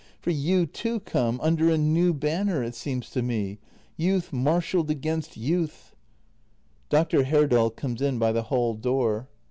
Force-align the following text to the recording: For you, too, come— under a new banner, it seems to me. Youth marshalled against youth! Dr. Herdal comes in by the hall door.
For 0.19 0.31
you, 0.31 0.65
too, 0.65 0.99
come— 1.01 1.39
under 1.43 1.69
a 1.69 1.77
new 1.77 2.11
banner, 2.11 2.63
it 2.63 2.73
seems 2.73 3.11
to 3.11 3.21
me. 3.21 3.59
Youth 3.97 4.33
marshalled 4.33 4.89
against 4.89 5.37
youth! 5.37 5.93
Dr. 6.89 7.25
Herdal 7.25 7.69
comes 7.69 8.01
in 8.01 8.17
by 8.17 8.31
the 8.31 8.41
hall 8.49 8.73
door. 8.73 9.27